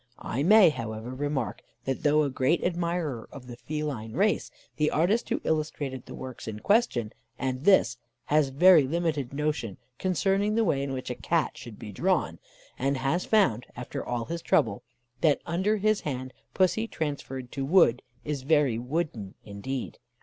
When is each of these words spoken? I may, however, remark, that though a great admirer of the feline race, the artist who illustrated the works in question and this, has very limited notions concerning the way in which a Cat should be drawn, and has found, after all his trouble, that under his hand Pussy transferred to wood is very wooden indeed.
I 0.25 0.41
may, 0.41 0.69
however, 0.71 1.13
remark, 1.13 1.61
that 1.85 2.01
though 2.01 2.23
a 2.23 2.29
great 2.31 2.63
admirer 2.63 3.29
of 3.31 3.45
the 3.45 3.55
feline 3.55 4.13
race, 4.13 4.49
the 4.77 4.89
artist 4.89 5.29
who 5.29 5.39
illustrated 5.43 6.07
the 6.07 6.15
works 6.15 6.47
in 6.47 6.59
question 6.61 7.13
and 7.37 7.65
this, 7.65 7.97
has 8.25 8.49
very 8.49 8.87
limited 8.87 9.31
notions 9.31 9.77
concerning 9.99 10.55
the 10.55 10.63
way 10.63 10.81
in 10.81 10.91
which 10.91 11.11
a 11.11 11.15
Cat 11.21 11.55
should 11.55 11.77
be 11.77 11.91
drawn, 11.91 12.39
and 12.79 12.97
has 12.97 13.25
found, 13.25 13.67
after 13.75 14.03
all 14.03 14.25
his 14.25 14.41
trouble, 14.41 14.81
that 15.19 15.39
under 15.45 15.77
his 15.77 16.01
hand 16.01 16.33
Pussy 16.55 16.87
transferred 16.87 17.51
to 17.51 17.63
wood 17.63 18.01
is 18.25 18.41
very 18.41 18.79
wooden 18.79 19.35
indeed. 19.45 19.99